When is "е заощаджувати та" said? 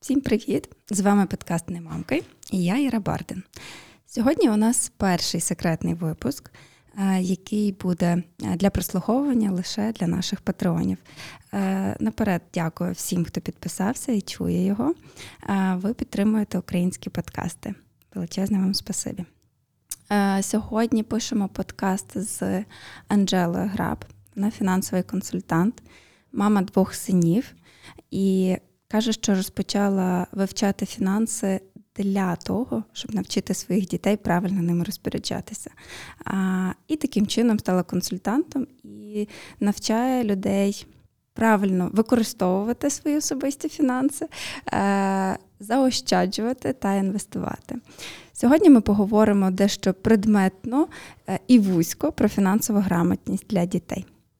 44.72-46.94